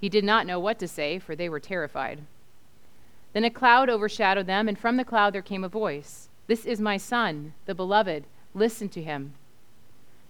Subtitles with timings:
[0.00, 2.20] He did not know what to say, for they were terrified.
[3.32, 6.80] Then a cloud overshadowed them, and from the cloud there came a voice This is
[6.80, 8.24] my son, the beloved.
[8.54, 9.34] Listen to him.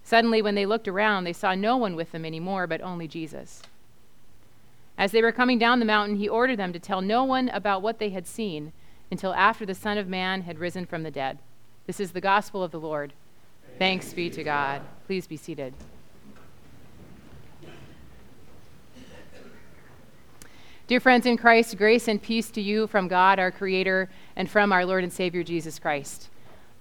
[0.03, 3.61] Suddenly, when they looked around, they saw no one with them anymore, but only Jesus.
[4.97, 7.81] As they were coming down the mountain, he ordered them to tell no one about
[7.81, 8.73] what they had seen
[9.11, 11.39] until after the Son of Man had risen from the dead.
[11.87, 13.13] This is the gospel of the Lord.
[13.77, 14.81] Thanks be to God.
[15.07, 15.73] Please be seated.
[20.89, 24.73] Dear friends in Christ, grace and peace to you from God, our Creator, and from
[24.73, 26.29] our Lord and Savior Jesus Christ.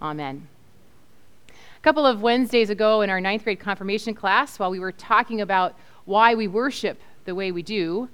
[0.00, 0.48] Amen.
[1.50, 5.42] A couple of Wednesdays ago in our ninth grade confirmation class, while we were talking
[5.42, 8.08] about why we worship the way we do,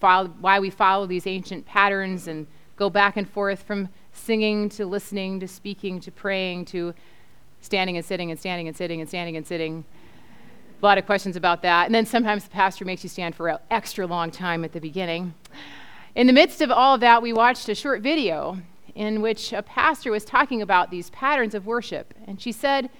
[0.00, 5.38] why we follow these ancient patterns and go back and forth from singing to listening
[5.38, 6.92] to speaking to praying to
[7.60, 9.84] standing and sitting and standing and sitting and standing and sitting
[10.80, 11.86] a lot of questions about that.
[11.86, 14.80] And then sometimes the pastor makes you stand for an extra long time at the
[14.80, 15.34] beginning.
[16.14, 18.58] In the midst of all of that, we watched a short video
[18.94, 22.14] in which a pastor was talking about these patterns of worship.
[22.26, 22.90] And she said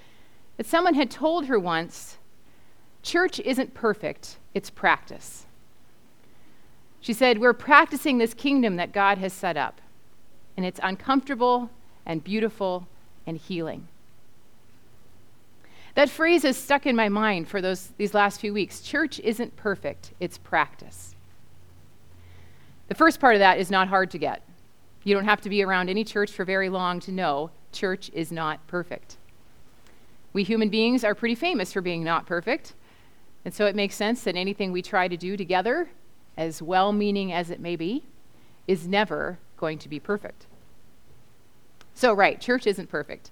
[0.57, 2.19] that someone had told her once
[3.03, 5.47] church isn't perfect, it's practice.
[7.01, 9.81] She said, We're practicing this kingdom that God has set up,
[10.57, 11.71] and it's uncomfortable
[12.05, 12.89] and beautiful
[13.27, 13.89] and healing.
[15.97, 18.83] That phrase has stuck in my mind for those, these last few weeks.
[18.83, 21.15] Church isn't perfect, it's practice.
[22.89, 24.43] The first part of that is not hard to get.
[25.05, 28.31] You don't have to be around any church for very long to know church is
[28.31, 29.17] not perfect.
[30.35, 32.75] We human beings are pretty famous for being not perfect,
[33.47, 35.89] and so it makes sense that anything we try to do together,
[36.37, 38.05] as well meaning as it may be,
[38.69, 40.45] is never going to be perfect.
[41.95, 43.31] So, right, church isn't perfect,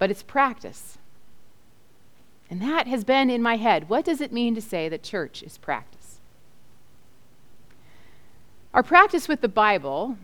[0.00, 0.98] but it's practice.
[2.50, 3.88] And that has been in my head.
[3.88, 6.20] What does it mean to say that church is practice?
[8.74, 10.18] Our practice with the Bible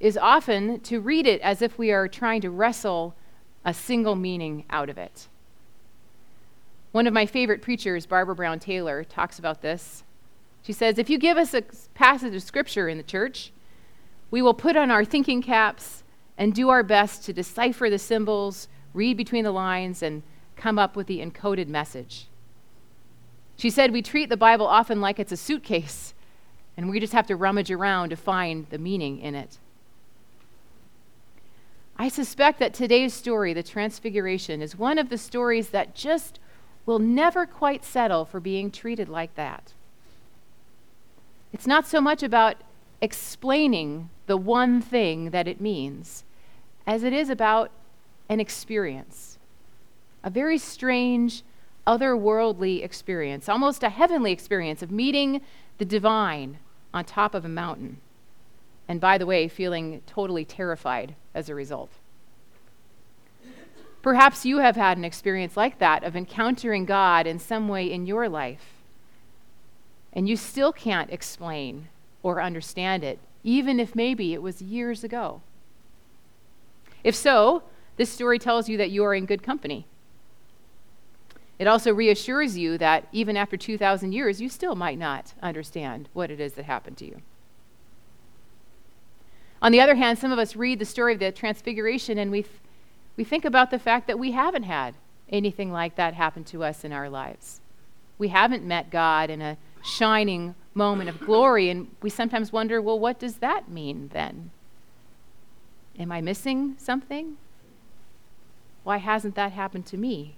[0.00, 3.14] is often to read it as if we are trying to wrestle
[3.64, 5.28] a single meaning out of it.
[6.92, 10.02] One of my favorite preachers, Barbara Brown Taylor, talks about this.
[10.62, 11.62] She says, If you give us a
[11.94, 13.52] passage of scripture in the church,
[14.30, 16.02] we will put on our thinking caps
[16.38, 20.22] and do our best to decipher the symbols, read between the lines, and
[20.56, 22.26] come up with the encoded message.
[23.56, 26.14] She said, We treat the Bible often like it's a suitcase,
[26.76, 29.58] and we just have to rummage around to find the meaning in it.
[31.98, 36.38] I suspect that today's story, the Transfiguration, is one of the stories that just
[36.84, 39.72] will never quite settle for being treated like that.
[41.52, 42.56] It's not so much about
[43.00, 46.24] explaining the one thing that it means
[46.86, 47.70] as it is about
[48.28, 49.25] an experience
[50.26, 51.44] a very strange,
[51.86, 55.40] otherworldly experience, almost a heavenly experience of meeting
[55.78, 56.58] the divine
[56.92, 57.98] on top of a mountain.
[58.88, 61.92] And by the way, feeling totally terrified as a result.
[64.02, 68.04] Perhaps you have had an experience like that of encountering God in some way in
[68.04, 68.82] your life,
[70.12, 71.86] and you still can't explain
[72.24, 75.42] or understand it, even if maybe it was years ago.
[77.04, 77.62] If so,
[77.96, 79.86] this story tells you that you are in good company.
[81.58, 86.30] It also reassures you that even after 2,000 years, you still might not understand what
[86.30, 87.22] it is that happened to you.
[89.62, 92.44] On the other hand, some of us read the story of the Transfiguration and we,
[93.16, 94.94] we think about the fact that we haven't had
[95.30, 97.60] anything like that happen to us in our lives.
[98.18, 102.98] We haven't met God in a shining moment of glory, and we sometimes wonder well,
[102.98, 104.50] what does that mean then?
[105.98, 107.36] Am I missing something?
[108.84, 110.36] Why hasn't that happened to me?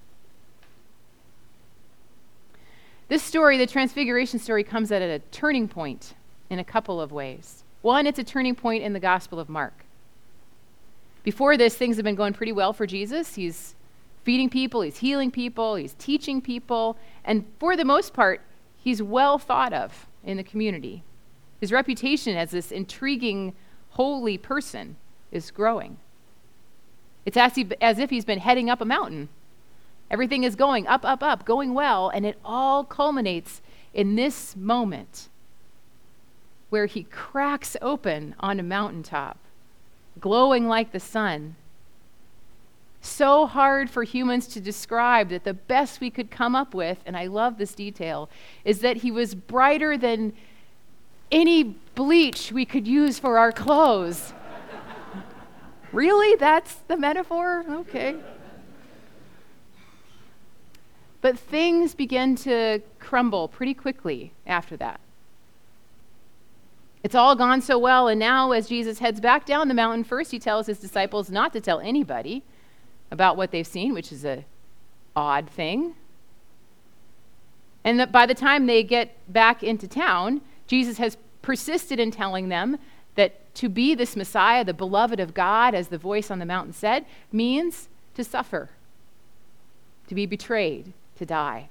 [3.09, 6.13] This story, the Transfiguration story, comes at a turning point
[6.47, 7.63] in a couple of ways.
[7.81, 9.83] One, it's a turning point in the Gospel of Mark.
[11.23, 13.33] Before this, things have been going pretty well for Jesus.
[13.33, 13.75] He's
[14.23, 18.41] feeding people, he's healing people, he's teaching people, and for the most part,
[18.77, 21.03] he's well thought of in the community.
[21.59, 23.55] His reputation as this intriguing,
[23.91, 24.97] holy person
[25.31, 25.97] is growing.
[27.25, 29.29] It's as, he, as if he's been heading up a mountain
[30.11, 33.61] Everything is going up, up, up, going well, and it all culminates
[33.93, 35.29] in this moment
[36.69, 39.37] where he cracks open on a mountaintop,
[40.19, 41.55] glowing like the sun.
[43.01, 47.15] So hard for humans to describe that the best we could come up with, and
[47.15, 48.29] I love this detail,
[48.65, 50.33] is that he was brighter than
[51.31, 51.63] any
[51.95, 54.33] bleach we could use for our clothes.
[55.91, 56.35] really?
[56.35, 57.63] That's the metaphor?
[57.69, 58.15] Okay.
[61.21, 64.99] But things begin to crumble pretty quickly after that.
[67.03, 70.31] It's all gone so well, and now as Jesus heads back down the mountain, first
[70.31, 72.43] he tells his disciples not to tell anybody
[73.11, 74.43] about what they've seen, which is a
[75.15, 75.95] odd thing.
[77.83, 82.49] And that by the time they get back into town, Jesus has persisted in telling
[82.49, 82.77] them
[83.15, 86.73] that to be this Messiah, the beloved of God, as the voice on the mountain
[86.73, 88.69] said, means to suffer,
[90.07, 91.69] to be betrayed, to die.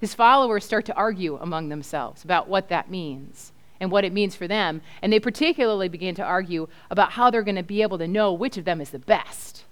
[0.00, 4.34] His followers start to argue among themselves about what that means and what it means
[4.34, 4.82] for them.
[5.00, 8.32] And they particularly begin to argue about how they're going to be able to know
[8.32, 9.64] which of them is the best.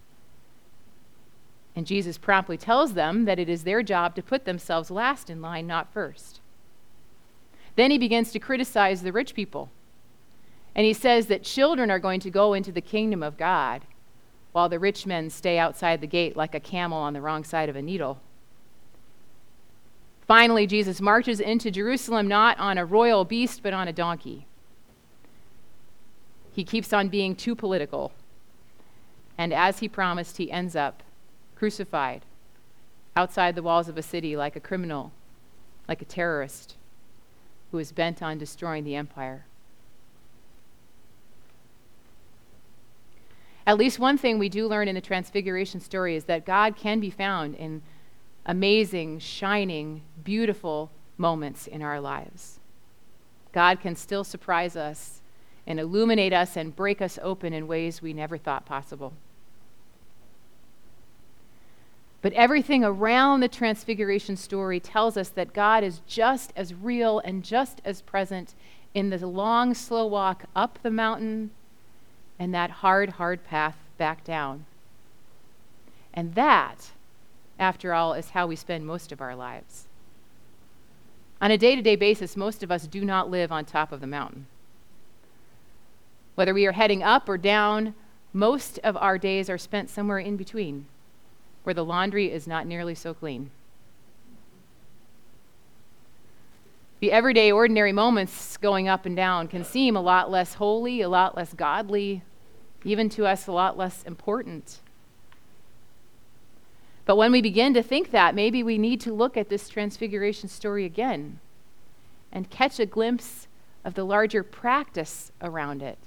[1.74, 5.40] And Jesus promptly tells them that it is their job to put themselves last in
[5.40, 6.40] line, not first.
[7.76, 9.70] Then he begins to criticize the rich people.
[10.74, 13.82] And he says that children are going to go into the kingdom of God
[14.52, 17.68] while the rich men stay outside the gate like a camel on the wrong side
[17.68, 18.20] of a needle.
[20.26, 24.46] Finally, Jesus marches into Jerusalem not on a royal beast, but on a donkey.
[26.52, 28.12] He keeps on being too political.
[29.36, 31.02] And as he promised, he ends up
[31.56, 32.22] crucified
[33.16, 35.12] outside the walls of a city like a criminal,
[35.88, 36.76] like a terrorist
[37.70, 39.46] who is bent on destroying the empire.
[43.70, 46.98] At least one thing we do learn in the Transfiguration story is that God can
[46.98, 47.82] be found in
[48.44, 52.58] amazing, shining, beautiful moments in our lives.
[53.52, 55.22] God can still surprise us
[55.68, 59.12] and illuminate us and break us open in ways we never thought possible.
[62.22, 67.44] But everything around the Transfiguration story tells us that God is just as real and
[67.44, 68.56] just as present
[68.94, 71.52] in the long, slow walk up the mountain
[72.40, 74.64] and that hard, hard path back down.
[76.12, 76.90] And that
[77.60, 79.86] after all, is how we spend most of our lives.
[81.42, 84.00] On a day to day basis, most of us do not live on top of
[84.00, 84.46] the mountain.
[86.34, 87.94] Whether we are heading up or down,
[88.32, 90.86] most of our days are spent somewhere in between,
[91.64, 93.50] where the laundry is not nearly so clean.
[97.00, 101.08] The everyday, ordinary moments going up and down can seem a lot less holy, a
[101.08, 102.22] lot less godly,
[102.84, 104.78] even to us, a lot less important.
[107.04, 110.48] But when we begin to think that, maybe we need to look at this transfiguration
[110.48, 111.40] story again
[112.32, 113.48] and catch a glimpse
[113.84, 115.98] of the larger practice around it,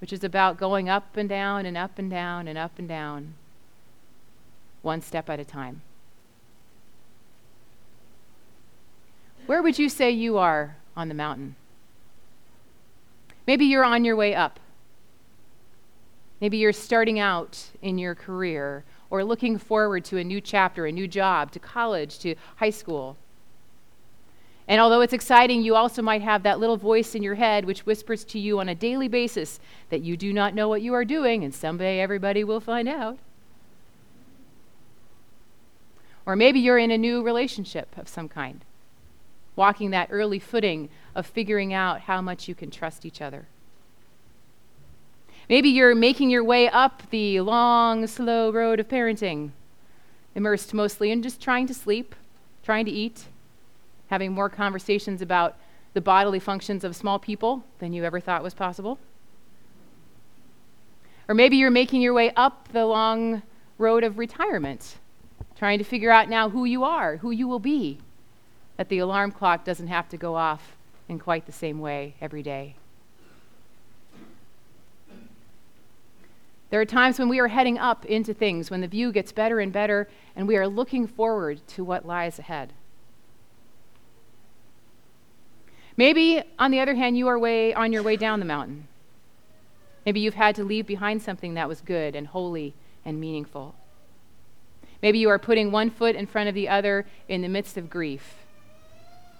[0.00, 3.34] which is about going up and down and up and down and up and down,
[4.82, 5.82] one step at a time.
[9.46, 11.56] Where would you say you are on the mountain?
[13.46, 14.60] Maybe you're on your way up.
[16.40, 20.92] Maybe you're starting out in your career or looking forward to a new chapter, a
[20.92, 23.16] new job, to college, to high school.
[24.66, 27.84] And although it's exciting, you also might have that little voice in your head which
[27.84, 29.58] whispers to you on a daily basis
[29.90, 33.18] that you do not know what you are doing and someday everybody will find out.
[36.24, 38.64] Or maybe you're in a new relationship of some kind,
[39.56, 43.46] walking that early footing of figuring out how much you can trust each other.
[45.50, 49.50] Maybe you're making your way up the long, slow road of parenting,
[50.36, 52.14] immersed mostly in just trying to sleep,
[52.62, 53.24] trying to eat,
[54.10, 55.56] having more conversations about
[55.92, 59.00] the bodily functions of small people than you ever thought was possible.
[61.26, 63.42] Or maybe you're making your way up the long
[63.76, 64.98] road of retirement,
[65.56, 67.98] trying to figure out now who you are, who you will be,
[68.76, 70.76] that the alarm clock doesn't have to go off
[71.08, 72.76] in quite the same way every day.
[76.70, 79.58] There are times when we are heading up into things, when the view gets better
[79.58, 82.72] and better, and we are looking forward to what lies ahead.
[85.96, 88.86] Maybe, on the other hand, you are way on your way down the mountain.
[90.06, 92.74] Maybe you've had to leave behind something that was good and holy
[93.04, 93.74] and meaningful.
[95.02, 97.90] Maybe you are putting one foot in front of the other in the midst of
[97.90, 98.36] grief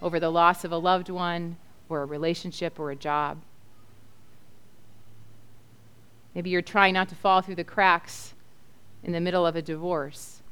[0.02, 1.56] over the loss of a loved one
[1.88, 3.38] or a relationship or a job.
[6.34, 8.34] Maybe you're trying not to fall through the cracks
[9.02, 10.42] in the middle of a divorce.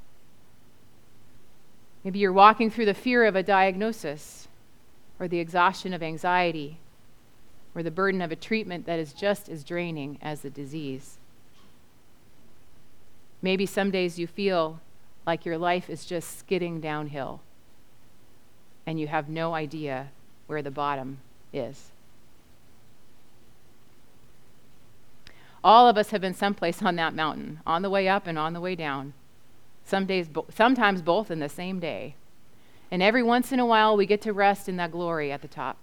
[2.05, 4.49] Maybe you're walking through the fear of a diagnosis,
[5.21, 6.79] or the exhaustion of anxiety,
[7.75, 11.19] or the burden of a treatment that is just as draining as the disease.
[13.41, 14.81] Maybe some days you feel
[15.27, 17.41] like your life is just skidding downhill
[18.87, 20.09] and you have no idea
[20.47, 21.19] where the bottom
[21.53, 21.91] is.
[25.69, 28.55] All of us have been someplace on that mountain, on the way up and on
[28.55, 29.13] the way down.
[29.85, 32.15] Some days, sometimes both in the same day.
[32.91, 35.47] And every once in a while, we get to rest in that glory at the
[35.47, 35.77] top.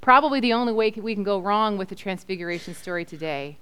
[0.00, 3.56] Probably the only way we can go wrong with the Transfiguration story today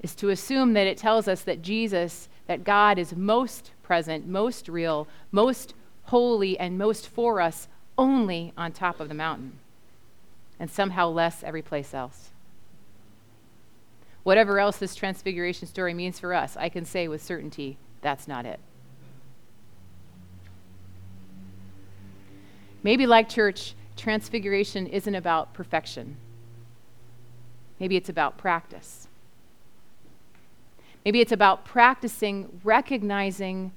[0.00, 4.66] is to assume that it tells us that Jesus, that God is most present, most
[4.66, 5.74] real, most
[6.04, 9.58] holy, and most for us only on top of the mountain,
[10.58, 12.30] and somehow less every place else.
[14.26, 18.44] Whatever else this transfiguration story means for us, I can say with certainty that's not
[18.44, 18.58] it.
[22.82, 26.16] Maybe, like church, transfiguration isn't about perfection.
[27.78, 29.06] Maybe it's about practice.
[31.04, 33.70] Maybe it's about practicing recognizing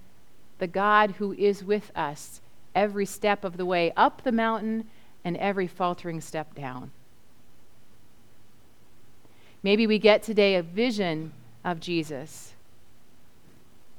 [0.58, 2.41] the God who is with us
[2.74, 4.88] every step of the way up the mountain
[5.24, 6.89] and every faltering step down.
[9.62, 11.34] Maybe we get today a vision
[11.66, 12.54] of Jesus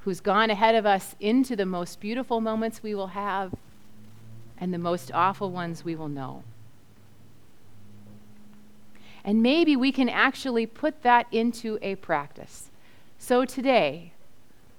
[0.00, 3.52] who's gone ahead of us into the most beautiful moments we will have
[4.58, 6.42] and the most awful ones we will know.
[9.22, 12.70] And maybe we can actually put that into a practice.
[13.18, 14.12] So today,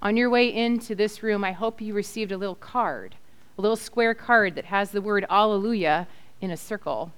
[0.00, 3.14] on your way into this room, I hope you received a little card,
[3.56, 6.08] a little square card that has the word Alleluia
[6.40, 7.12] in a circle,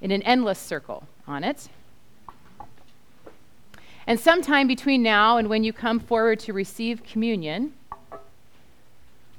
[0.00, 1.68] in an endless circle on it.
[4.10, 7.74] And sometime between now and when you come forward to receive communion,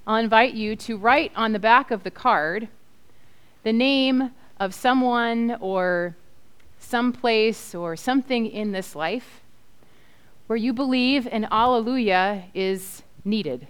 [0.08, 2.70] I'll invite you to write on the back of the card
[3.64, 6.16] the name of someone or
[6.80, 9.42] some place or something in this life
[10.48, 13.68] where you believe an Alleluia is needed.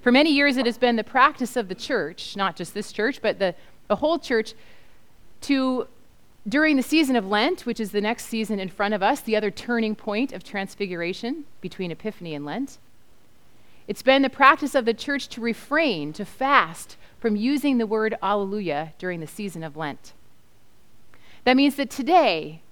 [0.00, 3.20] For many years, it has been the practice of the church, not just this church,
[3.20, 3.56] but the,
[3.88, 4.54] the whole church,
[5.40, 5.88] to
[6.46, 9.36] during the season of Lent, which is the next season in front of us, the
[9.36, 12.78] other turning point of transfiguration between Epiphany and Lent,
[13.86, 18.16] it's been the practice of the church to refrain, to fast from using the word
[18.22, 20.12] Alleluia during the season of Lent.
[21.44, 22.62] That means that today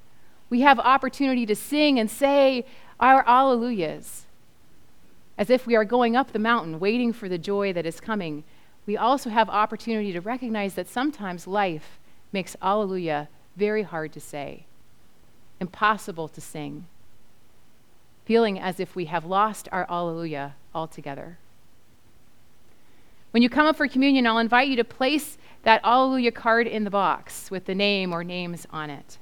[0.49, 2.65] we have opportunity to sing and say
[3.01, 4.23] our Alleluias
[5.39, 8.45] as if we are going up the mountain, waiting for the joy that is coming.
[8.87, 11.99] We also have opportunity to recognize that sometimes life
[12.33, 14.65] makes Alleluia very hard to say,
[15.61, 16.87] impossible to sing,
[18.25, 21.39] feeling as if we have lost our Alleluia altogether.
[23.33, 26.85] When you come up for communion, I'll invite you to place that Alleluia card in
[26.85, 29.19] the box with the name or names on it.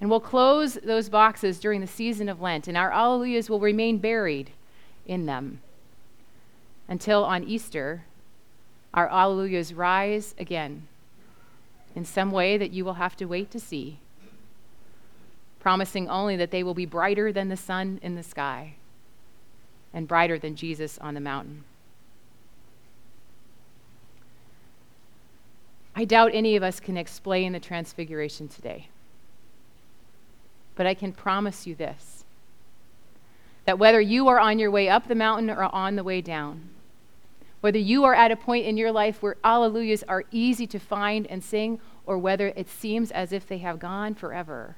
[0.00, 3.98] And we'll close those boxes during the season of Lent, and our Alleluias will remain
[3.98, 4.50] buried
[5.06, 5.60] in them
[6.88, 8.04] until on Easter,
[8.92, 10.88] our Alleluias rise again
[11.94, 13.98] in some way that you will have to wait to see,
[15.60, 18.74] promising only that they will be brighter than the sun in the sky
[19.92, 21.64] and brighter than Jesus on the mountain.
[25.94, 28.88] I doubt any of us can explain the transfiguration today.
[30.74, 32.24] But I can promise you this
[33.64, 36.68] that whether you are on your way up the mountain or on the way down,
[37.62, 41.26] whether you are at a point in your life where alleluias are easy to find
[41.28, 44.76] and sing, or whether it seems as if they have gone forever,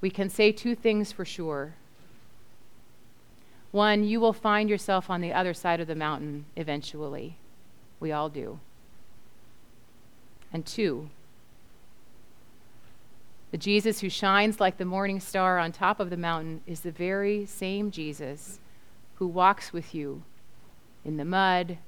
[0.00, 1.74] we can say two things for sure.
[3.72, 7.36] One, you will find yourself on the other side of the mountain eventually.
[7.98, 8.60] We all do.
[10.52, 11.10] And two,
[13.50, 16.92] the Jesus who shines like the morning star on top of the mountain is the
[16.92, 18.60] very same Jesus
[19.18, 20.22] who walks with you
[21.04, 21.78] in the mud,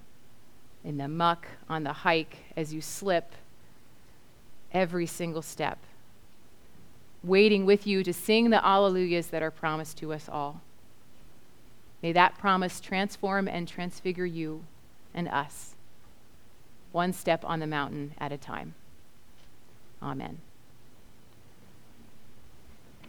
[0.85, 3.35] in the muck, on the hike, as you slip
[4.73, 5.79] every single step,
[7.23, 10.61] waiting with you to sing the Alleluias that are promised to us all.
[12.03, 14.65] May that promise transform and transfigure you
[15.15, 15.75] and us,
[16.93, 18.75] one step on the mountain at a time.
[20.03, 20.39] Amen.